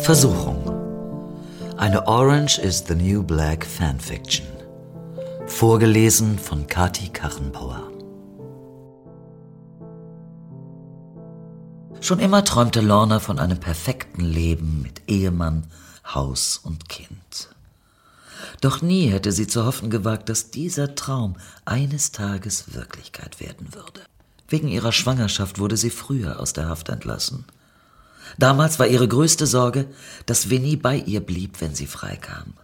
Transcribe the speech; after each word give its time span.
Versuchung. 0.00 0.64
Eine 1.76 2.06
Orange 2.06 2.58
is 2.58 2.84
the 2.86 2.94
New 2.94 3.22
Black 3.22 3.66
Fanfiction. 3.66 4.46
Vorgelesen 5.46 6.38
von 6.38 6.66
Kati 6.66 7.08
Kachenbauer. 7.08 7.90
Schon 12.00 12.20
immer 12.20 12.44
träumte 12.44 12.80
Lorna 12.80 13.20
von 13.20 13.38
einem 13.38 13.58
perfekten 13.58 14.24
Leben 14.24 14.80
mit 14.82 15.02
Ehemann, 15.08 15.66
Haus 16.06 16.58
und 16.62 16.88
Kind. 16.88 17.48
Doch 18.60 18.80
nie 18.80 19.08
hätte 19.08 19.32
sie 19.32 19.46
zu 19.46 19.66
hoffen 19.66 19.90
gewagt, 19.90 20.28
dass 20.28 20.50
dieser 20.50 20.94
Traum 20.94 21.36
eines 21.64 22.12
Tages 22.12 22.74
Wirklichkeit 22.74 23.40
werden 23.40 23.74
würde. 23.74 24.00
Wegen 24.48 24.68
ihrer 24.68 24.92
Schwangerschaft 24.92 25.58
wurde 25.58 25.76
sie 25.76 25.90
früher 25.90 26.40
aus 26.40 26.54
der 26.54 26.68
Haft 26.68 26.88
entlassen. 26.88 27.44
Damals 28.36 28.78
war 28.78 28.86
ihre 28.86 29.08
größte 29.08 29.46
Sorge, 29.46 29.86
dass 30.26 30.50
Winnie 30.50 30.76
bei 30.76 30.96
ihr 30.96 31.20
blieb, 31.20 31.60
wenn 31.60 31.74
sie 31.74 31.86
freikam. 31.86 32.54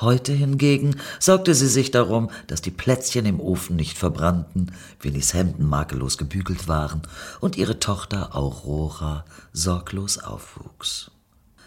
Heute 0.00 0.32
hingegen 0.32 0.96
sorgte 1.20 1.54
sie 1.54 1.68
sich 1.68 1.90
darum, 1.90 2.30
dass 2.46 2.62
die 2.62 2.70
Plätzchen 2.70 3.26
im 3.26 3.40
Ofen 3.40 3.76
nicht 3.76 3.98
verbrannten, 3.98 4.72
Winnies 5.00 5.34
Hemden 5.34 5.66
makellos 5.66 6.18
gebügelt 6.18 6.66
waren 6.66 7.02
und 7.40 7.56
ihre 7.56 7.78
Tochter 7.78 8.34
Aurora 8.34 9.24
sorglos 9.52 10.18
aufwuchs. 10.18 11.10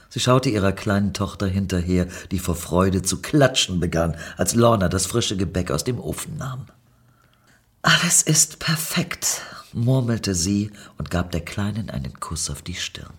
Sie 0.10 0.20
schaute 0.20 0.50
ihrer 0.50 0.72
kleinen 0.72 1.14
Tochter 1.14 1.48
hinterher, 1.48 2.08
die 2.32 2.40
vor 2.40 2.56
Freude 2.56 3.02
zu 3.02 3.22
klatschen 3.22 3.80
begann, 3.80 4.16
als 4.38 4.56
Lorna 4.56 4.90
das 4.90 5.06
frische 5.06 5.38
Gebäck 5.38 5.72
aus 5.72 5.84
dem 5.84 6.00
Ofen 6.00 6.38
nahm. 6.38 6.66
Alles 7.82 8.22
ist 8.22 8.60
perfekt, 8.60 9.42
murmelte 9.76 10.34
sie 10.34 10.72
und 10.98 11.12
gab 11.12 11.32
der 11.32 11.42
Kleinen 11.42 11.90
einen 11.90 12.20
Kuss 12.20 12.50
auf 12.50 12.62
die 12.62 12.76
Stirn. 12.76 13.14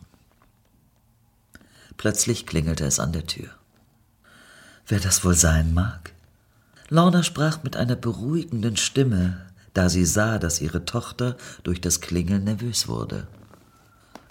Plötzlich 1.97 2.47
klingelte 2.47 2.84
es 2.84 2.98
an 2.98 3.12
der 3.12 3.27
Tür. 3.27 3.50
Wer 4.86 5.00
das 5.00 5.25
wohl 5.25 5.34
sein 5.34 5.75
mag? 5.75 6.12
Lorna 6.89 7.22
sprach 7.22 7.62
mit 7.62 7.77
einer 7.77 7.97
beruhigenden 7.97 8.77
Stimme, 8.77 9.47
da 9.75 9.89
sie 9.89 10.05
sah, 10.05 10.39
dass 10.39 10.61
ihre 10.61 10.84
Tochter 10.84 11.36
durch 11.62 11.80
das 11.80 12.00
Klingeln 12.00 12.45
nervös 12.45 12.89
wurde. 12.89 13.27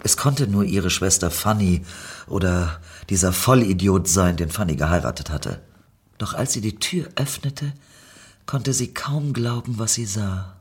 Es 0.02 0.16
konnte 0.16 0.46
nur 0.46 0.64
ihre 0.64 0.90
Schwester 0.90 1.30
Fanny 1.30 1.84
oder 2.26 2.80
dieser 3.08 3.32
Vollidiot 3.32 4.08
sein, 4.08 4.36
den 4.36 4.50
Fanny 4.50 4.76
geheiratet 4.76 5.30
hatte. 5.30 5.60
Doch 6.18 6.34
als 6.34 6.52
sie 6.52 6.60
die 6.60 6.76
Tür 6.76 7.08
öffnete, 7.16 7.72
konnte 8.46 8.72
sie 8.72 8.94
kaum 8.94 9.32
glauben, 9.32 9.78
was 9.78 9.94
sie 9.94 10.06
sah. 10.06 10.55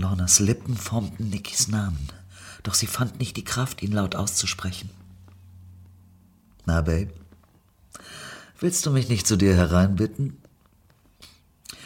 Lornas 0.00 0.40
Lippen 0.40 0.78
formten 0.78 1.28
Nikis 1.28 1.68
Namen, 1.68 2.08
doch 2.62 2.72
sie 2.72 2.86
fand 2.86 3.18
nicht 3.18 3.36
die 3.36 3.44
Kraft, 3.44 3.82
ihn 3.82 3.92
laut 3.92 4.16
auszusprechen. 4.16 4.88
Na, 6.64 6.80
Babe, 6.80 7.12
willst 8.60 8.86
du 8.86 8.92
mich 8.92 9.10
nicht 9.10 9.26
zu 9.26 9.36
dir 9.36 9.54
hereinbitten? 9.54 10.38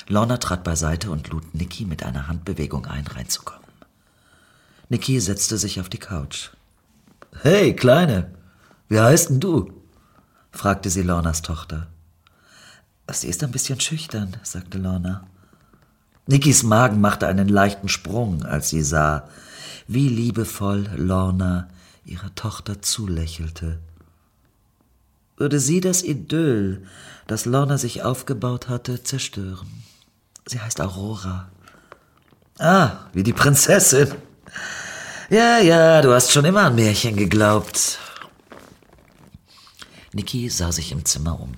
Lorna 0.06 0.36
trat 0.36 0.62
beiseite 0.62 1.10
und 1.10 1.28
lud 1.30 1.54
Niki 1.54 1.86
mit 1.86 2.04
einer 2.04 2.28
Handbewegung 2.28 2.86
ein, 2.86 3.06
reinzukommen. 3.06 3.64
Niki 4.88 5.18
setzte 5.18 5.58
sich 5.58 5.80
auf 5.80 5.88
die 5.88 5.98
Couch. 5.98 6.50
Hey, 7.42 7.74
Kleine, 7.74 8.32
wie 8.88 9.00
heißt 9.00 9.30
denn 9.30 9.40
du? 9.40 9.72
fragte 10.52 10.88
sie 10.88 11.02
Lornas 11.02 11.42
Tochter. 11.42 11.88
Sie 13.10 13.28
ist 13.28 13.42
ein 13.42 13.50
bisschen 13.50 13.80
schüchtern, 13.80 14.36
sagte 14.44 14.78
Lorna. 14.78 15.26
Nikis 16.26 16.62
Magen 16.62 17.00
machte 17.00 17.26
einen 17.26 17.48
leichten 17.48 17.88
Sprung, 17.88 18.44
als 18.44 18.70
sie 18.70 18.82
sah, 18.82 19.28
wie 19.86 20.08
liebevoll 20.08 20.88
Lorna 20.96 21.68
ihrer 22.04 22.34
Tochter 22.34 22.80
zulächelte. 22.80 23.78
Würde 25.36 25.60
sie 25.60 25.80
das 25.80 26.02
Idyll, 26.02 26.86
das 27.26 27.44
Lorna 27.44 27.76
sich 27.76 28.02
aufgebaut 28.02 28.68
hatte, 28.68 29.02
zerstören? 29.02 29.66
Sie 30.46 30.60
heißt 30.60 30.80
Aurora. 30.80 31.48
Ah, 32.58 33.06
wie 33.12 33.22
die 33.22 33.32
Prinzessin. 33.32 34.14
Ja, 35.28 35.58
ja, 35.58 36.00
du 36.02 36.12
hast 36.12 36.32
schon 36.32 36.44
immer 36.44 36.62
an 36.62 36.76
Märchen 36.76 37.16
geglaubt. 37.16 37.98
Niki 40.12 40.48
sah 40.48 40.70
sich 40.70 40.92
im 40.92 41.04
Zimmer 41.04 41.40
um. 41.40 41.52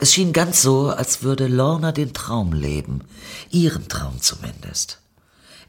Es 0.00 0.12
schien 0.12 0.32
ganz 0.32 0.62
so, 0.62 0.90
als 0.90 1.22
würde 1.22 1.48
Lorna 1.48 1.90
den 1.90 2.12
Traum 2.12 2.52
leben, 2.52 3.00
ihren 3.50 3.88
Traum 3.88 4.20
zumindest. 4.20 5.00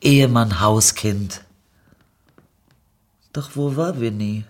Ehemann, 0.02 0.62
Hauskind. 0.62 1.42
Doch 3.34 3.52
wo 3.56 3.76
war 3.76 4.00
Winnie? 4.00 4.46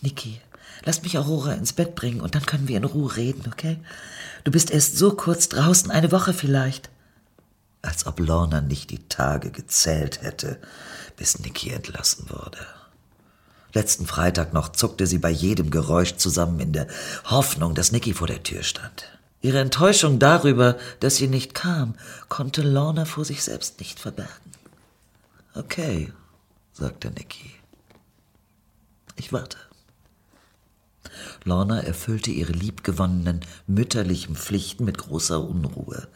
Niki, 0.00 0.40
lass 0.84 1.02
mich 1.02 1.18
Aurora 1.18 1.52
ins 1.52 1.74
Bett 1.74 1.94
bringen 1.94 2.20
und 2.20 2.34
dann 2.34 2.46
können 2.46 2.68
wir 2.68 2.76
in 2.78 2.84
Ruhe 2.84 3.16
reden, 3.16 3.44
okay? 3.52 3.78
Du 4.44 4.50
bist 4.50 4.70
erst 4.70 4.96
so 4.96 5.14
kurz 5.14 5.48
draußen, 5.48 5.90
eine 5.90 6.10
Woche 6.10 6.32
vielleicht. 6.32 6.90
Als 7.82 8.06
ob 8.06 8.18
Lorna 8.18 8.62
nicht 8.62 8.90
die 8.90 9.06
Tage 9.08 9.50
gezählt 9.50 10.22
hätte, 10.22 10.58
bis 11.16 11.38
Niki 11.38 11.70
entlassen 11.70 12.30
wurde. 12.30 12.66
Letzten 13.76 14.06
Freitag 14.06 14.54
noch 14.54 14.70
zuckte 14.70 15.06
sie 15.06 15.18
bei 15.18 15.28
jedem 15.28 15.70
Geräusch 15.70 16.16
zusammen 16.16 16.60
in 16.60 16.72
der 16.72 16.86
Hoffnung, 17.26 17.74
dass 17.74 17.92
Nicky 17.92 18.14
vor 18.14 18.26
der 18.26 18.42
Tür 18.42 18.62
stand. 18.62 19.04
Ihre 19.42 19.58
Enttäuschung 19.58 20.18
darüber, 20.18 20.78
dass 21.00 21.16
sie 21.16 21.28
nicht 21.28 21.52
kam, 21.52 21.94
konnte 22.30 22.62
Lorna 22.62 23.04
vor 23.04 23.26
sich 23.26 23.44
selbst 23.44 23.78
nicht 23.78 24.00
verbergen. 24.00 24.50
Okay, 25.54 26.10
sagte 26.72 27.10
Nicky. 27.10 27.52
Ich 29.16 29.34
warte. 29.34 29.58
Lorna 31.44 31.82
erfüllte 31.82 32.30
ihre 32.30 32.52
liebgewonnenen 32.52 33.40
mütterlichen 33.66 34.36
Pflichten 34.36 34.86
mit 34.86 34.96
großer 34.96 35.38
Unruhe. 35.46 36.08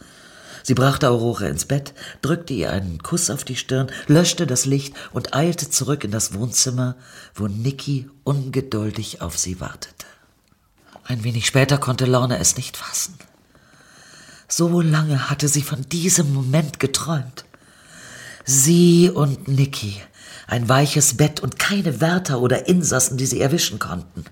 Sie 0.63 0.75
brachte 0.75 1.09
Aurora 1.09 1.47
ins 1.47 1.65
Bett, 1.65 1.95
drückte 2.23 2.55
ihr 2.55 2.71
einen 2.71 3.03
Kuss 3.03 3.31
auf 3.31 3.45
die 3.45 3.57
Stirn, 3.57 3.91
löschte 4.07 4.47
das 4.47 4.67
Licht 4.67 4.95
und 5.13 5.35
eilte 5.35 5.71
zurück 5.71 6.05
in 6.05 6.11
das 6.11 6.35
Wohnzimmer, 6.35 6.97
wo 7.35 7.49
Nicky 7.49 8.09
ungeduldig 8.25 9.23
auf 9.23 9.39
sie 9.39 9.61
wartete. 9.61 10.07
Ein 11.05 11.25
wenig 11.25 11.47
später 11.47 11.79
konnte 11.79 12.07
Lorna 12.07 12.37
es 12.37 12.57
nicht 12.57 12.77
fassen. 12.77 13.19
So 14.47 14.81
lange 14.81 15.31
hatte 15.31 15.49
sie 15.49 15.63
von 15.63 15.89
diesem 15.89 16.35
Moment 16.35 16.81
geträumt. 16.81 17.45
Sie 18.45 19.11
und 19.11 19.49
Nicky, 19.49 20.01
ein 20.47 20.69
weiches 20.69 21.17
Bett 21.17 21.41
und 21.41 21.59
keine 21.59 22.01
Wärter 22.01 22.41
oder 22.41 22.69
Insassen, 22.69 23.17
die 23.17 23.27
sie 23.27 23.41
erwischen 23.41 23.79
konnten. 23.79 24.25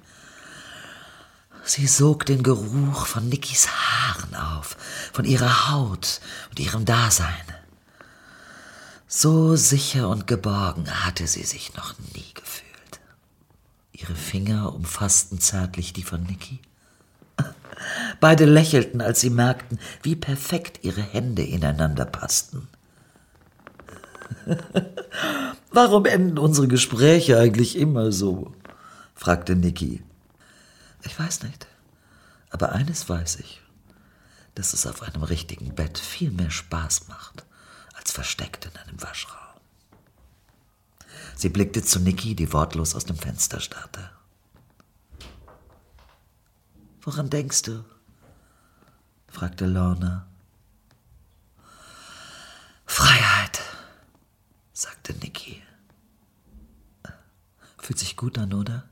Sie 1.69 1.87
sog 1.87 2.25
den 2.25 2.43
Geruch 2.43 3.05
von 3.05 3.29
Nickys 3.29 3.69
Haaren 3.69 4.35
auf, 4.35 4.79
von 5.13 5.27
ihrer 5.27 5.71
Haut 5.71 6.23
und 6.49 6.59
ihrem 6.61 6.87
Dasein. 6.87 7.45
So 9.07 9.55
sicher 9.55 10.09
und 10.09 10.27
geborgen 10.27 10.91
hatte 11.05 11.27
sie 11.27 11.43
sich 11.43 11.75
noch 11.75 11.93
nie 12.15 12.33
gefühlt. 12.33 13.01
Ihre 13.93 14.15
Finger 14.15 14.75
umfassten 14.75 15.41
zärtlich 15.41 15.93
die 15.93 16.05
von 16.05 16.23
Nicky. 16.23 16.61
Beide 18.19 18.47
lächelten, 18.47 19.03
als 19.03 19.21
sie 19.21 19.29
merkten, 19.29 19.79
wie 20.03 20.17
perfekt 20.17 20.81
ihre 20.85 21.03
Hände 21.03 21.43
ineinander 21.43 22.07
passten. 22.07 22.67
Warum 25.71 26.07
enden 26.07 26.39
unsere 26.39 26.67
Gespräche 26.67 27.39
eigentlich 27.39 27.77
immer 27.77 28.11
so? 28.11 28.55
fragte 29.15 29.55
Nicky. 29.55 30.03
Ich 31.03 31.19
weiß 31.19 31.43
nicht. 31.43 31.67
Aber 32.51 32.73
eines 32.73 33.09
weiß 33.09 33.37
ich, 33.37 33.61
dass 34.55 34.73
es 34.73 34.87
auf 34.87 35.03
einem 35.03 35.23
richtigen 35.23 35.75
Bett 35.75 35.99
viel 35.99 36.31
mehr 36.31 36.51
Spaß 36.51 37.09
macht, 37.09 37.45
als 37.95 38.11
versteckt 38.11 38.67
in 38.67 38.77
einem 38.77 39.01
Waschraum. 39.03 39.39
Sie 41.37 41.49
blickte 41.49 41.83
zu 41.83 42.01
Niki, 42.01 42.35
die 42.35 42.53
wortlos 42.53 42.95
aus 42.95 43.05
dem 43.05 43.17
Fenster 43.17 43.61
starrte. 43.61 44.11
Woran 47.03 47.31
denkst 47.31 47.63
du? 47.63 47.85
fragte 49.29 49.67
Lorna. 49.67 50.27
Freiheit, 52.87 53.61
sagte 54.73 55.13
Niki. 55.15 55.63
Fühlt 57.79 57.99
sich 57.99 58.17
gut 58.17 58.37
an, 58.39 58.53
oder? 58.53 58.89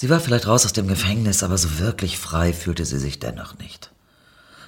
Sie 0.00 0.08
war 0.10 0.20
vielleicht 0.20 0.46
raus 0.46 0.64
aus 0.64 0.72
dem 0.72 0.86
Gefängnis, 0.86 1.42
aber 1.42 1.58
so 1.58 1.80
wirklich 1.80 2.18
frei 2.18 2.52
fühlte 2.52 2.84
sie 2.84 3.00
sich 3.00 3.18
dennoch 3.18 3.58
nicht. 3.58 3.90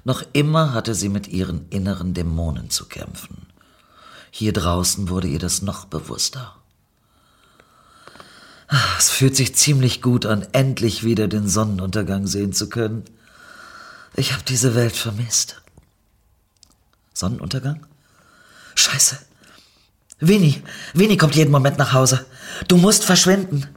Noch 0.03 0.25
immer 0.33 0.75
hatte 0.75 0.93
sie 0.93 1.09
mit 1.09 1.29
ihren 1.29 1.69
inneren 1.69 2.15
Dämonen 2.15 2.69
zu 2.69 2.87
kämpfen. 2.87 3.47
Hier 4.33 4.53
draußen 4.53 5.09
wurde 5.09 5.29
ihr 5.29 5.39
das 5.39 5.63
noch 5.63 5.85
bewusster. 5.85 6.57
Es 8.99 9.11
fühlt 9.11 9.37
sich 9.37 9.55
ziemlich 9.55 10.03
gut 10.03 10.27
an, 10.27 10.49
endlich 10.51 11.05
wieder 11.05 11.29
den 11.29 11.47
Sonnenuntergang 11.47 12.27
sehen 12.27 12.53
zu 12.53 12.69
können. 12.69 13.05
Ich 14.17 14.33
habe 14.33 14.43
diese 14.43 14.75
Welt 14.75 14.97
vermisst. 14.97 15.63
Sonnenuntergang? 17.15 17.87
Scheiße. 18.75 19.17
Winnie, 20.19 20.61
Winnie 20.93 21.17
kommt 21.17 21.37
jeden 21.37 21.53
Moment 21.53 21.79
nach 21.79 21.93
Hause. 21.93 22.27
Du 22.67 22.77
musst 22.77 23.05
verschwinden. 23.05 23.69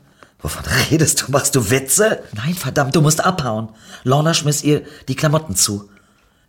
Wovon 0.44 0.64
redest 0.92 1.22
du? 1.22 1.32
Machst 1.32 1.56
du 1.56 1.70
Witze? 1.72 2.22
Nein, 2.34 2.54
verdammt, 2.54 2.96
du 2.96 3.02
musst 3.02 3.24
abhauen. 3.24 3.70
Lorna 4.04 4.34
schmiss 4.34 4.64
ihr 4.64 4.84
die 5.08 5.16
Klamotten 5.16 5.56
zu. 5.56 5.90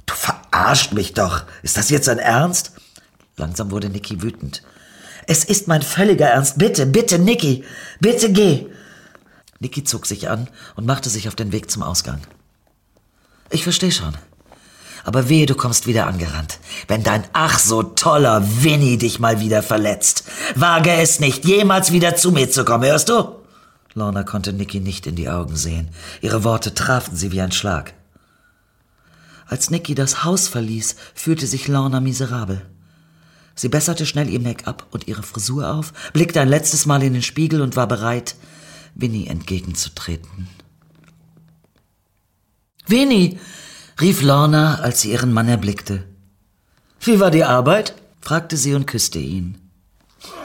Du 0.04 0.14
verarscht 0.14 0.92
mich 0.92 1.14
doch. 1.14 1.44
Ist 1.62 1.76
das 1.76 1.90
jetzt 1.90 2.08
ein 2.08 2.18
Ernst? 2.18 2.72
Langsam 3.36 3.70
wurde 3.70 3.88
Niki 3.88 4.20
wütend. 4.20 4.62
Es 5.26 5.44
ist 5.44 5.68
mein 5.68 5.80
völliger 5.80 6.26
Ernst. 6.26 6.58
Bitte, 6.58 6.86
bitte, 6.86 7.18
Niki. 7.18 7.64
Bitte 8.00 8.30
geh. 8.32 8.66
Niki 9.60 9.84
zog 9.84 10.06
sich 10.06 10.28
an 10.28 10.48
und 10.74 10.86
machte 10.86 11.08
sich 11.08 11.28
auf 11.28 11.36
den 11.36 11.52
Weg 11.52 11.70
zum 11.70 11.84
Ausgang. 11.84 12.20
Ich 13.50 13.62
verstehe 13.62 13.92
schon. 13.92 14.14
Aber 15.04 15.28
wehe, 15.28 15.46
du 15.46 15.54
kommst 15.54 15.86
wieder 15.86 16.08
angerannt. 16.08 16.58
Wenn 16.88 17.04
dein 17.04 17.24
ach 17.32 17.60
so 17.60 17.82
toller 17.82 18.42
Winnie 18.62 18.98
dich 18.98 19.20
mal 19.20 19.40
wieder 19.40 19.62
verletzt. 19.62 20.24
Wage 20.56 20.92
es 20.92 21.20
nicht, 21.20 21.44
jemals 21.44 21.92
wieder 21.92 22.16
zu 22.16 22.32
mir 22.32 22.50
zu 22.50 22.64
kommen, 22.64 22.84
hörst 22.84 23.08
du? 23.08 23.43
Lorna 23.94 24.24
konnte 24.24 24.52
Nicky 24.52 24.80
nicht 24.80 25.06
in 25.06 25.16
die 25.16 25.28
Augen 25.28 25.56
sehen. 25.56 25.88
Ihre 26.20 26.44
Worte 26.44 26.74
trafen 26.74 27.16
sie 27.16 27.32
wie 27.32 27.40
ein 27.40 27.52
Schlag. 27.52 27.94
Als 29.46 29.70
Nicky 29.70 29.94
das 29.94 30.24
Haus 30.24 30.48
verließ, 30.48 30.96
fühlte 31.14 31.46
sich 31.46 31.68
Lorna 31.68 32.00
miserabel. 32.00 32.62
Sie 33.54 33.68
besserte 33.68 34.04
schnell 34.04 34.28
ihr 34.28 34.40
Make-up 34.40 34.86
und 34.90 35.06
ihre 35.06 35.22
Frisur 35.22 35.70
auf, 35.70 35.92
blickte 36.12 36.40
ein 36.40 36.48
letztes 36.48 36.86
Mal 36.86 37.02
in 37.04 37.12
den 37.12 37.22
Spiegel 37.22 37.60
und 37.60 37.76
war 37.76 37.86
bereit, 37.86 38.34
Winnie 38.96 39.28
entgegenzutreten. 39.28 40.48
Winnie, 42.86 43.38
rief 44.00 44.22
Lorna, 44.22 44.80
als 44.80 45.02
sie 45.02 45.12
ihren 45.12 45.32
Mann 45.32 45.48
erblickte. 45.48 46.04
Wie 47.00 47.20
war 47.20 47.30
die 47.30 47.44
Arbeit? 47.44 47.94
fragte 48.20 48.56
sie 48.56 48.74
und 48.74 48.86
küsste 48.86 49.18
ihn. 49.18 49.58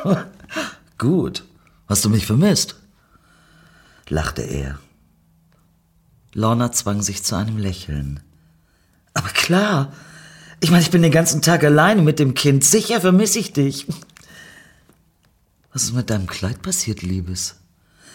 Gut. 0.98 1.46
Hast 1.88 2.06
du 2.06 2.10
mich 2.10 2.25
vermisst? 2.25 2.75
Lachte 4.10 4.42
er. 4.42 4.80
Lorna 6.34 6.72
zwang 6.72 7.02
sich 7.02 7.24
zu 7.24 7.36
einem 7.36 7.58
Lächeln. 7.58 8.20
Aber 9.14 9.30
klar. 9.30 9.94
Ich 10.60 10.72
meine, 10.72 10.84
ich 10.84 10.92
bin 10.92 11.02
den 11.02 11.12
ganzen 11.12 11.42
Tag 11.42 11.64
alleine 11.64 12.02
mit 12.02 12.20
dem 12.20 12.34
Kind. 12.34 12.64
Sicher 12.64 13.02
vermisse 13.02 13.40
ich 13.40 13.54
dich. 13.54 13.88
Was 15.74 15.84
ist 15.84 15.94
mit 15.94 16.10
deinem 16.10 16.28
Kleid 16.28 16.62
passiert, 16.62 17.02
Liebes? 17.02 17.56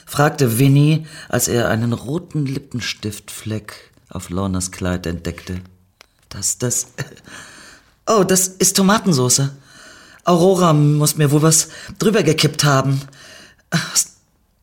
fragte 0.06 0.58
Winnie, 0.58 1.06
als 1.28 1.48
er 1.48 1.68
einen 1.68 1.92
roten 1.92 2.44
Lippenstiftfleck 2.44 3.90
auf 4.10 4.28
Lornas 4.30 4.70
Kleid 4.70 5.06
entdeckte. 5.06 5.60
Das, 6.28 6.58
das. 6.58 6.88
Oh, 8.06 8.22
das 8.22 8.48
ist 8.48 8.76
Tomatensauce. 8.76 9.48
Aurora 10.24 10.74
muss 10.74 11.16
mir 11.16 11.30
wohl 11.30 11.40
was 11.40 11.68
drüber 11.98 12.22
gekippt 12.22 12.62
haben. 12.62 13.00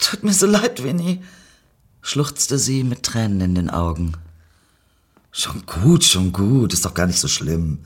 Tut 0.02 0.24
mir 0.24 0.34
so 0.34 0.46
leid, 0.46 0.84
Winnie, 0.84 1.24
schluchzte 2.02 2.58
sie 2.58 2.84
mit 2.84 3.04
Tränen 3.04 3.42
in 3.42 3.56
den 3.56 3.70
Augen. 3.70 4.14
Schon 5.32 5.66
gut, 5.66 6.04
schon 6.04 6.34
gut, 6.34 6.74
ist 6.74 6.84
doch 6.84 6.94
gar 6.94 7.08
nicht 7.08 7.20
so 7.20 7.30
schlimm. 7.30 7.80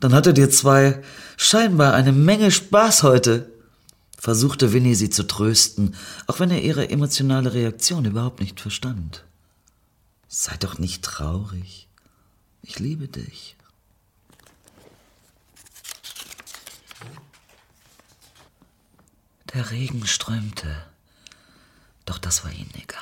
Dann 0.00 0.14
hattet 0.14 0.38
ihr 0.38 0.50
zwei 0.50 1.02
scheinbar 1.36 1.94
eine 1.94 2.12
Menge 2.12 2.50
Spaß 2.50 3.02
heute, 3.02 3.50
versuchte 4.18 4.72
Winnie 4.72 4.94
sie 4.94 5.10
zu 5.10 5.26
trösten, 5.26 5.94
auch 6.26 6.40
wenn 6.40 6.50
er 6.50 6.62
ihre 6.62 6.88
emotionale 6.88 7.52
Reaktion 7.52 8.04
überhaupt 8.04 8.40
nicht 8.40 8.60
verstand. 8.60 9.24
Sei 10.28 10.56
doch 10.58 10.78
nicht 10.78 11.04
traurig. 11.04 11.88
Ich 12.62 12.78
liebe 12.78 13.08
dich. 13.08 13.56
Der 19.52 19.70
Regen 19.70 20.06
strömte, 20.06 20.74
doch 22.04 22.18
das 22.18 22.44
war 22.44 22.52
ihnen 22.52 22.72
egal. 22.74 23.00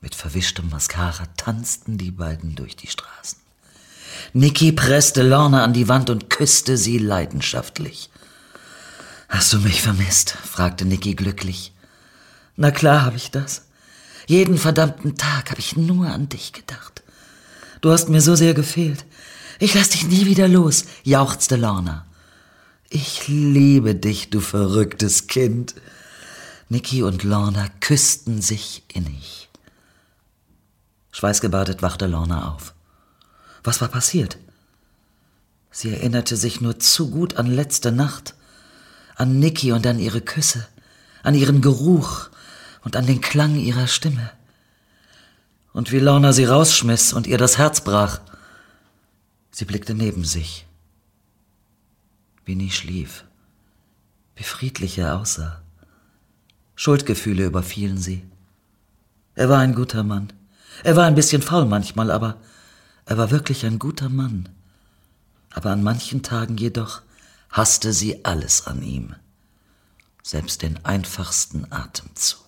Mit 0.00 0.14
verwischtem 0.14 0.68
Mascara 0.70 1.26
tanzten 1.36 1.98
die 1.98 2.10
beiden 2.10 2.54
durch 2.54 2.76
die 2.76 2.88
Straßen. 2.88 3.38
Niki 4.32 4.72
presste 4.72 5.22
Lorna 5.22 5.64
an 5.64 5.72
die 5.72 5.88
Wand 5.88 6.10
und 6.10 6.30
küsste 6.30 6.76
sie 6.76 6.98
leidenschaftlich. 6.98 8.10
Hast 9.28 9.52
du 9.52 9.58
mich 9.58 9.82
vermisst? 9.82 10.30
fragte 10.30 10.84
Niki 10.84 11.14
glücklich. 11.14 11.72
Na 12.56 12.70
klar 12.70 13.02
habe 13.02 13.16
ich 13.16 13.30
das. 13.30 13.62
Jeden 14.26 14.58
verdammten 14.58 15.16
Tag 15.16 15.50
habe 15.50 15.60
ich 15.60 15.76
nur 15.76 16.08
an 16.08 16.28
dich 16.28 16.52
gedacht. 16.52 17.02
Du 17.80 17.90
hast 17.90 18.08
mir 18.08 18.20
so 18.20 18.34
sehr 18.34 18.54
gefehlt. 18.54 19.04
Ich 19.58 19.74
lass 19.74 19.90
dich 19.90 20.06
nie 20.06 20.26
wieder 20.26 20.48
los, 20.48 20.84
jauchzte 21.02 21.56
Lorna. 21.56 22.06
Ich 22.88 23.26
liebe 23.28 23.94
dich, 23.94 24.30
du 24.30 24.40
verrücktes 24.40 25.26
Kind. 25.26 25.74
Niki 26.68 27.02
und 27.02 27.22
Lorna 27.22 27.68
küssten 27.80 28.42
sich 28.42 28.82
innig. 28.92 29.48
Schweißgebadet 31.12 31.82
wachte 31.82 32.06
Lorna 32.06 32.52
auf. 32.52 32.74
Was 33.62 33.80
war 33.80 33.88
passiert? 33.88 34.38
Sie 35.70 35.92
erinnerte 35.92 36.36
sich 36.36 36.60
nur 36.60 36.78
zu 36.78 37.10
gut 37.10 37.36
an 37.36 37.46
letzte 37.46 37.92
Nacht, 37.92 38.34
an 39.14 39.38
Niki 39.38 39.72
und 39.72 39.86
an 39.86 39.98
ihre 39.98 40.20
Küsse, 40.20 40.66
an 41.22 41.34
ihren 41.34 41.60
Geruch, 41.60 42.30
und 42.86 42.94
an 42.94 43.04
den 43.04 43.20
Klang 43.20 43.56
ihrer 43.56 43.88
Stimme. 43.88 44.30
Und 45.72 45.90
wie 45.90 45.98
Lorna 45.98 46.32
sie 46.32 46.44
rausschmiss 46.44 47.12
und 47.12 47.26
ihr 47.26 47.36
das 47.36 47.58
Herz 47.58 47.80
brach. 47.80 48.20
Sie 49.50 49.64
blickte 49.64 49.92
neben 49.92 50.24
sich. 50.24 50.66
Winnie 52.44 52.70
schlief. 52.70 53.24
Wie 54.36 54.44
friedlich 54.44 54.98
er 54.98 55.18
aussah. 55.18 55.62
Schuldgefühle 56.76 57.44
überfielen 57.46 57.98
sie. 57.98 58.22
Er 59.34 59.48
war 59.48 59.58
ein 59.58 59.74
guter 59.74 60.02
Mann. 60.02 60.32
Er 60.84 60.94
war 60.94 61.06
ein 61.06 61.14
bisschen 61.14 61.42
faul 61.42 61.64
manchmal, 61.64 62.10
aber 62.10 62.36
er 63.06 63.18
war 63.18 63.30
wirklich 63.30 63.64
ein 63.64 63.78
guter 63.78 64.08
Mann. 64.08 64.48
Aber 65.50 65.70
an 65.70 65.82
manchen 65.82 66.22
Tagen 66.22 66.56
jedoch 66.58 67.02
hasste 67.50 67.92
sie 67.92 68.24
alles 68.24 68.66
an 68.66 68.82
ihm, 68.82 69.14
selbst 70.22 70.62
den 70.62 70.84
einfachsten 70.84 71.72
Atemzug. 71.72 72.46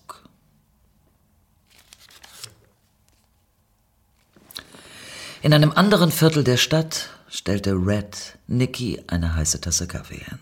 In 5.41 5.53
einem 5.53 5.71
anderen 5.71 6.11
Viertel 6.11 6.43
der 6.43 6.57
Stadt 6.57 7.09
stellte 7.29 7.71
Red 7.71 8.37
Nicky 8.47 9.01
eine 9.07 9.35
heiße 9.35 9.61
Tasse 9.61 9.87
Kaffee 9.87 10.17
hin. 10.23 10.39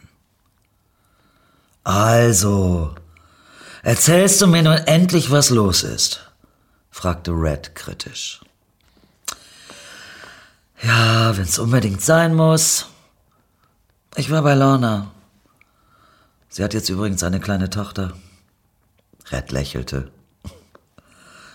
Also, 1.83 2.95
erzählst 3.87 4.41
du 4.41 4.47
mir 4.47 4.63
nun 4.63 4.77
endlich, 4.85 5.31
was 5.31 5.49
los 5.49 5.83
ist? 5.83 6.19
fragte 6.91 7.31
Red 7.31 7.73
kritisch. 7.73 8.41
Ja, 10.83 11.35
wenn's 11.37 11.57
unbedingt 11.57 12.01
sein 12.01 12.35
muss. 12.35 12.87
Ich 14.15 14.29
war 14.29 14.41
bei 14.41 14.55
Lorna. 14.55 15.11
Sie 16.49 16.63
hat 16.63 16.73
jetzt 16.73 16.89
übrigens 16.89 17.23
eine 17.23 17.39
kleine 17.39 17.69
Tochter. 17.69 18.13
Red 19.31 19.51
lächelte. 19.51 20.11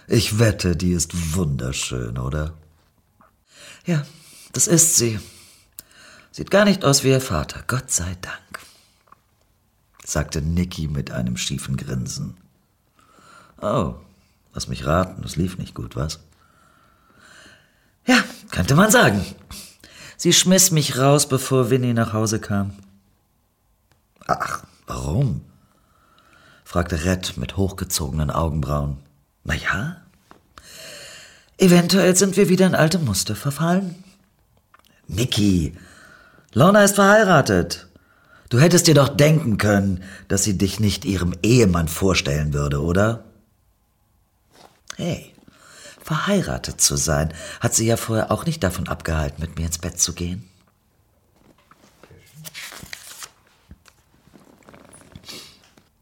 Ich 0.07 0.39
wette, 0.39 0.77
die 0.77 0.93
ist 0.93 1.37
wunderschön, 1.37 2.19
oder? 2.19 2.55
Ja, 3.85 4.07
das 4.53 4.67
ist 4.67 4.97
sie. 4.97 5.21
Sieht 6.31 6.51
gar 6.51 6.65
nicht 6.65 6.85
aus 6.85 7.05
wie 7.05 7.11
ihr 7.11 7.21
Vater, 7.21 7.63
Gott 7.67 7.91
sei 7.91 8.17
Dank, 8.21 8.52
sagte 10.05 10.43
Nicky 10.43 10.89
mit 10.89 11.11
einem 11.11 11.37
schiefen 11.37 11.77
Grinsen. 11.77 12.37
Oh, 13.61 13.95
lass 14.53 14.69
mich 14.69 14.87
raten, 14.87 15.23
es 15.25 15.37
lief 15.37 15.59
nicht 15.59 15.75
gut, 15.75 15.97
was? 15.97 16.21
Ja, 18.07 18.23
könnte 18.51 18.75
man 18.75 18.91
sagen. 18.91 19.25
Sie 20.17 20.33
schmiss 20.33 20.71
mich 20.71 20.99
raus, 20.99 21.29
bevor 21.29 21.71
Winnie 21.71 21.95
nach 21.95 22.13
Hause 22.13 22.41
kam. 22.41 22.73
Ach, 24.27 24.65
warum? 24.87 25.43
fragte 26.65 27.05
Red 27.05 27.37
mit 27.37 27.57
hochgezogenen 27.57 28.31
Augenbrauen. 28.31 28.99
Na 29.45 29.55
ja, 29.55 30.03
Eventuell 31.63 32.17
sind 32.17 32.37
wir 32.37 32.49
wieder 32.49 32.67
in 32.67 32.75
alte 32.75 32.99
Muster 32.99 33.37
verfallen. 33.37 34.03
Niki, 35.07 35.77
Lorna 36.53 36.83
ist 36.83 36.97
verheiratet. 36.97 37.87
Du 38.53 38.61
hättest 38.61 38.87
dir 38.87 38.93
doch 38.93 39.09
denken 39.09 39.57
können, 39.57 40.05
dass 40.29 40.45
sie 40.45 40.59
dich 40.59 40.79
nicht 40.79 41.07
ihrem 41.07 41.33
Ehemann 41.43 41.89
vorstellen 41.89 42.53
würde, 42.53 42.83
oder? 42.83 43.25
Hey, 44.97 45.33
verheiratet 46.05 46.79
zu 46.79 46.97
sein, 46.97 47.33
hat 47.61 47.73
sie 47.75 47.87
ja 47.87 47.97
vorher 47.97 48.31
auch 48.31 48.45
nicht 48.45 48.63
davon 48.63 48.89
abgehalten, 48.89 49.41
mit 49.41 49.57
mir 49.59 49.65
ins 49.65 49.79
Bett 49.79 49.99
zu 49.99 50.13
gehen. 50.13 50.47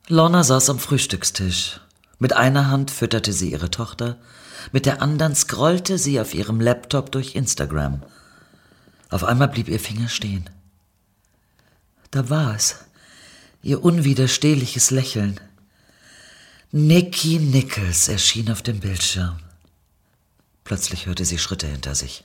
Lorna 0.09 0.43
saß 0.43 0.71
am 0.71 0.81
Frühstückstisch. 0.81 1.81
Mit 2.19 2.33
einer 2.33 2.69
Hand 2.69 2.91
fütterte 2.91 3.33
sie 3.33 3.53
ihre 3.53 3.71
Tochter, 3.71 4.17
mit 4.73 4.87
der 4.87 5.01
anderen 5.03 5.37
scrollte 5.37 5.99
sie 5.99 6.21
auf 6.21 6.35
ihrem 6.35 6.61
Laptop 6.61 7.13
durch 7.13 7.37
Instagram. 7.37 8.03
Auf 9.09 9.23
einmal 9.23 9.47
blieb 9.47 9.69
ihr 9.69 9.79
Finger 9.79 10.09
stehen. 10.09 10.51
Da 12.11 12.29
war 12.29 12.57
es, 12.57 12.77
ihr 13.63 13.85
unwiderstehliches 13.85 14.91
Lächeln. 14.91 15.39
Nicky 16.73 17.39
Nichols 17.39 18.09
erschien 18.09 18.51
auf 18.51 18.63
dem 18.63 18.81
Bildschirm. 18.81 19.39
Plötzlich 20.65 21.07
hörte 21.07 21.25
sie 21.25 21.39
Schritte 21.39 21.67
hinter 21.67 21.95
sich. 21.95 22.25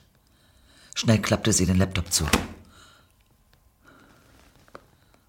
Schnell 0.94 1.20
klappte 1.20 1.52
sie 1.52 1.66
den 1.66 1.78
Laptop 1.78 2.12
zu. 2.12 2.26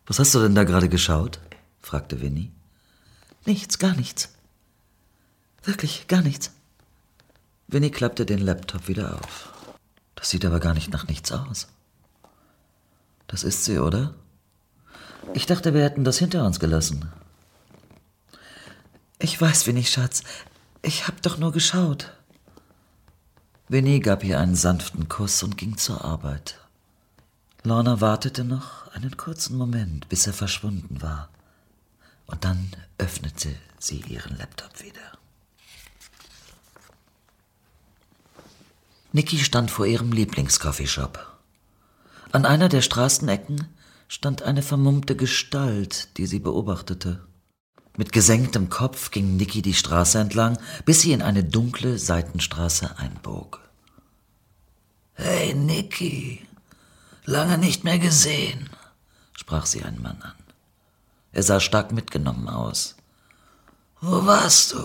Was 0.05 0.19
hast 0.19 0.33
du 0.33 0.39
denn 0.39 0.55
da 0.55 0.63
gerade 0.63 0.89
geschaut? 0.89 1.39
fragte 1.79 2.21
Winnie. 2.21 2.51
Nichts, 3.45 3.77
gar 3.77 3.95
nichts. 3.95 4.29
Wirklich, 5.63 6.07
gar 6.07 6.21
nichts. 6.21 6.51
Winnie 7.67 7.91
klappte 7.91 8.25
den 8.25 8.39
Laptop 8.39 8.87
wieder 8.87 9.15
auf. 9.15 9.53
Das 10.15 10.29
sieht 10.29 10.45
aber 10.45 10.59
gar 10.59 10.73
nicht 10.73 10.89
nach 10.91 11.07
nichts 11.07 11.31
aus. 11.31 11.67
Das 13.27 13.43
ist 13.43 13.65
sie, 13.65 13.79
oder? 13.79 14.15
Ich 15.33 15.45
dachte, 15.45 15.73
wir 15.73 15.83
hätten 15.83 16.03
das 16.03 16.17
hinter 16.17 16.45
uns 16.45 16.59
gelassen. 16.59 17.11
Ich 19.19 19.39
weiß, 19.39 19.67
Winnie, 19.67 19.83
Schatz. 19.83 20.23
Ich 20.81 21.07
hab 21.07 21.21
doch 21.21 21.37
nur 21.37 21.51
geschaut. 21.51 22.11
Winnie 23.67 23.99
gab 23.99 24.23
ihr 24.23 24.39
einen 24.39 24.55
sanften 24.55 25.09
Kuss 25.09 25.43
und 25.43 25.57
ging 25.57 25.77
zur 25.77 26.05
Arbeit. 26.05 26.59
Lorna 27.63 27.99
wartete 27.99 28.43
noch 28.43 28.87
einen 28.93 29.17
kurzen 29.17 29.57
Moment, 29.57 30.07
bis 30.09 30.25
er 30.27 30.33
verschwunden 30.33 31.01
war. 31.01 31.29
Und 32.27 32.45
dann 32.45 32.71
öffnete 32.97 33.53
sie 33.79 34.01
ihren 34.01 34.37
Laptop 34.37 34.81
wieder. 34.81 35.17
Niki 39.11 39.39
stand 39.39 39.71
vor 39.71 39.85
ihrem 39.85 40.11
Lieblingscoffeeshop. 40.11 41.37
An 42.31 42.45
einer 42.45 42.69
der 42.69 42.81
Straßenecken 42.81 43.67
stand 44.07 44.41
eine 44.43 44.61
vermummte 44.61 45.15
Gestalt, 45.15 46.17
die 46.17 46.25
sie 46.25 46.39
beobachtete. 46.39 47.25
Mit 47.97 48.11
gesenktem 48.11 48.69
Kopf 48.69 49.11
ging 49.11 49.37
Niki 49.37 49.61
die 49.61 49.73
Straße 49.73 50.19
entlang, 50.19 50.57
bis 50.85 51.01
sie 51.01 51.13
in 51.13 51.21
eine 51.21 51.43
dunkle 51.43 51.97
Seitenstraße 51.97 52.97
einbog. 52.97 53.59
Hey, 55.13 55.55
Niki, 55.55 56.45
lange 57.25 57.57
nicht 57.57 57.83
mehr 57.83 57.97
gesehen, 57.97 58.69
sprach 59.33 59.65
sie 59.65 59.83
einen 59.83 60.01
Mann 60.01 60.21
an. 60.21 60.33
Er 61.31 61.43
sah 61.43 61.59
stark 61.59 61.91
mitgenommen 61.91 62.47
aus. 62.49 62.95
Wo 63.99 64.25
warst 64.27 64.73
du? 64.73 64.79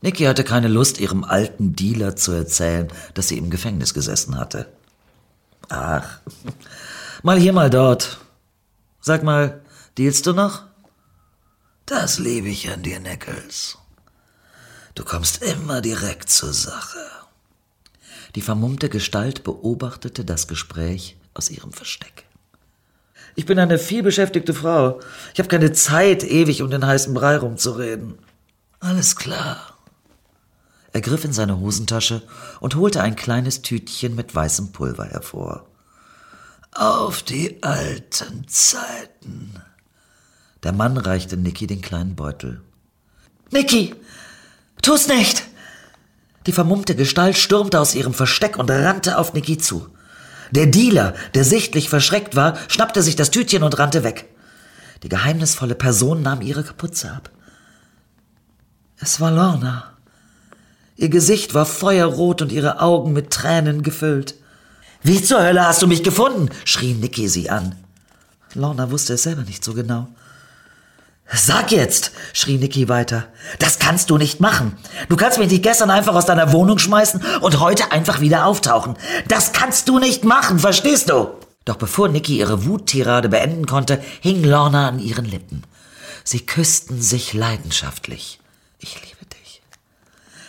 Niki 0.00 0.24
hatte 0.24 0.44
keine 0.44 0.68
Lust, 0.68 0.98
ihrem 0.98 1.24
alten 1.24 1.74
Dealer 1.74 2.16
zu 2.16 2.32
erzählen, 2.32 2.88
dass 3.14 3.28
sie 3.28 3.38
im 3.38 3.50
Gefängnis 3.50 3.94
gesessen 3.94 4.36
hatte. 4.36 4.72
Ach, 5.68 6.20
mal 7.22 7.38
hier, 7.38 7.52
mal 7.52 7.70
dort. 7.70 8.18
Sag 9.00 9.22
mal, 9.22 9.62
dealst 9.96 10.26
du 10.26 10.32
noch? 10.32 10.64
Das 11.86 12.18
liebe 12.18 12.48
ich 12.48 12.70
an 12.70 12.82
dir, 12.82 13.00
Nichols. 13.00 13.78
Du 14.94 15.04
kommst 15.04 15.42
immer 15.42 15.80
direkt 15.80 16.28
zur 16.28 16.52
Sache. 16.52 16.98
Die 18.34 18.42
vermummte 18.42 18.88
Gestalt 18.88 19.44
beobachtete 19.44 20.24
das 20.24 20.48
Gespräch 20.48 21.16
aus 21.34 21.50
ihrem 21.50 21.72
Versteck. 21.72 22.26
Ich 23.34 23.46
bin 23.46 23.58
eine 23.58 23.78
vielbeschäftigte 23.78 24.52
Frau. 24.52 25.00
Ich 25.32 25.38
habe 25.38 25.48
keine 25.48 25.72
Zeit, 25.72 26.24
ewig 26.24 26.60
um 26.62 26.70
den 26.70 26.84
heißen 26.84 27.14
Brei 27.14 27.36
rumzureden. 27.36 28.18
Alles 28.80 29.16
klar. 29.16 29.78
Er 30.92 31.00
griff 31.00 31.24
in 31.24 31.32
seine 31.32 31.60
Hosentasche 31.60 32.22
und 32.60 32.74
holte 32.74 33.00
ein 33.00 33.14
kleines 33.14 33.62
Tütchen 33.62 34.14
mit 34.16 34.34
weißem 34.34 34.72
Pulver 34.72 35.04
hervor. 35.04 35.66
Auf 36.78 37.24
die 37.24 37.60
alten 37.60 38.46
Zeiten. 38.46 39.60
Der 40.62 40.72
Mann 40.72 40.96
reichte 40.96 41.36
Nicky 41.36 41.66
den 41.66 41.80
kleinen 41.80 42.14
Beutel. 42.14 42.60
Nicky, 43.50 43.96
tu's 44.80 45.08
nicht! 45.08 45.42
Die 46.46 46.52
vermummte 46.52 46.94
Gestalt 46.94 47.36
stürmte 47.36 47.80
aus 47.80 47.96
ihrem 47.96 48.14
Versteck 48.14 48.60
und 48.60 48.70
rannte 48.70 49.18
auf 49.18 49.32
Nicky 49.32 49.58
zu. 49.58 49.88
Der 50.52 50.66
Dealer, 50.66 51.14
der 51.34 51.42
sichtlich 51.42 51.88
verschreckt 51.88 52.36
war, 52.36 52.56
schnappte 52.68 53.02
sich 53.02 53.16
das 53.16 53.32
Tütchen 53.32 53.64
und 53.64 53.76
rannte 53.80 54.04
weg. 54.04 54.28
Die 55.02 55.08
geheimnisvolle 55.08 55.74
Person 55.74 56.22
nahm 56.22 56.42
ihre 56.42 56.62
Kapuze 56.62 57.10
ab. 57.10 57.28
Es 59.00 59.20
war 59.20 59.32
Lorna. 59.32 59.94
Ihr 60.94 61.08
Gesicht 61.08 61.54
war 61.54 61.66
feuerrot 61.66 62.40
und 62.40 62.52
ihre 62.52 62.80
Augen 62.80 63.12
mit 63.12 63.32
Tränen 63.32 63.82
gefüllt. 63.82 64.36
Wie 65.02 65.22
zur 65.22 65.42
Hölle 65.42 65.66
hast 65.66 65.82
du 65.82 65.86
mich 65.86 66.02
gefunden? 66.02 66.50
schrie 66.64 66.94
Nicky 66.94 67.28
sie 67.28 67.50
an. 67.50 67.76
Lorna 68.54 68.90
wusste 68.90 69.14
es 69.14 69.22
selber 69.22 69.42
nicht 69.42 69.62
so 69.62 69.74
genau. 69.74 70.08
Sag 71.30 71.72
jetzt, 71.72 72.12
schrie 72.32 72.56
Nicky 72.56 72.88
weiter. 72.88 73.26
Das 73.58 73.78
kannst 73.78 74.08
du 74.08 74.16
nicht 74.16 74.40
machen. 74.40 74.76
Du 75.10 75.16
kannst 75.16 75.38
mich 75.38 75.50
nicht 75.50 75.62
gestern 75.62 75.90
einfach 75.90 76.14
aus 76.14 76.24
deiner 76.24 76.52
Wohnung 76.52 76.78
schmeißen 76.78 77.22
und 77.42 77.60
heute 77.60 77.92
einfach 77.92 78.20
wieder 78.20 78.46
auftauchen. 78.46 78.96
Das 79.28 79.52
kannst 79.52 79.88
du 79.88 79.98
nicht 79.98 80.24
machen, 80.24 80.58
verstehst 80.58 81.10
du? 81.10 81.28
Doch 81.66 81.76
bevor 81.76 82.08
Nicky 82.08 82.38
ihre 82.38 82.64
Wuttirade 82.64 83.28
beenden 83.28 83.66
konnte, 83.66 84.02
hing 84.20 84.42
Lorna 84.42 84.88
an 84.88 84.98
ihren 85.00 85.26
Lippen. 85.26 85.64
Sie 86.24 86.46
küssten 86.46 87.02
sich 87.02 87.34
leidenschaftlich. 87.34 88.40
Ich 88.78 88.94
liebe 88.94 89.26
dich. 89.26 89.60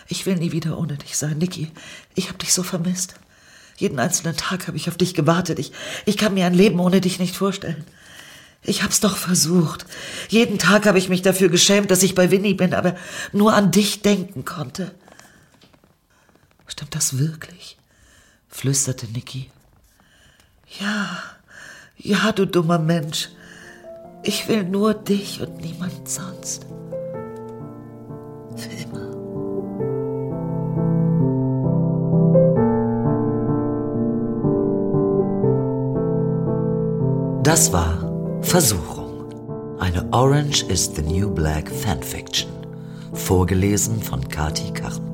Ich 0.08 0.24
will 0.24 0.36
nie 0.36 0.52
wieder 0.52 0.78
ohne 0.78 0.96
dich 0.96 1.18
sein, 1.18 1.36
Nicky. 1.36 1.70
Ich 2.14 2.30
hab 2.30 2.38
dich 2.38 2.54
so 2.54 2.62
vermisst. 2.62 3.14
Jeden 3.80 3.98
einzelnen 3.98 4.36
Tag 4.36 4.66
habe 4.66 4.76
ich 4.76 4.88
auf 4.88 4.98
dich 4.98 5.14
gewartet. 5.14 5.58
Ich, 5.58 5.72
ich 6.04 6.18
kann 6.18 6.34
mir 6.34 6.44
ein 6.44 6.52
Leben 6.52 6.78
ohne 6.80 7.00
dich 7.00 7.18
nicht 7.18 7.34
vorstellen. 7.34 7.82
Ich 8.62 8.82
hab's 8.82 9.00
doch 9.00 9.16
versucht. 9.16 9.86
Jeden 10.28 10.58
Tag 10.58 10.84
habe 10.84 10.98
ich 10.98 11.08
mich 11.08 11.22
dafür 11.22 11.48
geschämt, 11.48 11.90
dass 11.90 12.02
ich 12.02 12.14
bei 12.14 12.30
Winnie 12.30 12.52
bin, 12.52 12.74
aber 12.74 12.94
nur 13.32 13.54
an 13.54 13.70
dich 13.70 14.02
denken 14.02 14.44
konnte. 14.44 14.94
Stimmt 16.66 16.94
das 16.94 17.18
wirklich? 17.18 17.78
flüsterte 18.48 19.06
Niki. 19.06 19.50
Ja, 20.78 21.22
ja, 21.96 22.32
du 22.32 22.46
dummer 22.46 22.78
Mensch. 22.78 23.30
Ich 24.22 24.46
will 24.48 24.64
nur 24.64 24.92
dich 24.92 25.40
und 25.40 25.62
niemand 25.62 26.06
sonst. 26.06 26.66
Das 37.50 37.72
war 37.72 37.98
Versuchung. 38.42 39.76
Eine 39.80 40.06
Orange 40.12 40.62
is 40.68 40.88
the 40.94 41.02
New 41.02 41.28
Black 41.28 41.68
Fanfiction. 41.68 42.48
Vorgelesen 43.12 44.00
von 44.00 44.28
Kati 44.28 44.72
Karrenbauer. 44.72 45.09